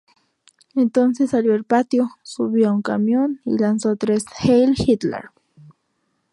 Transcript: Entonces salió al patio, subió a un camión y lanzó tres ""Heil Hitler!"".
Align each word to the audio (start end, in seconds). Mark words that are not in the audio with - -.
Entonces 0.73 1.29
salió 1.29 1.53
al 1.53 1.63
patio, 1.63 2.09
subió 2.23 2.69
a 2.69 2.73
un 2.73 2.81
camión 2.81 3.39
y 3.45 3.59
lanzó 3.59 3.95
tres 3.97 4.25
""Heil 4.41 4.73
Hitler!"". 4.75 5.29